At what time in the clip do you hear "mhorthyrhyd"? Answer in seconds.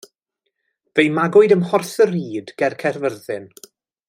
1.67-2.53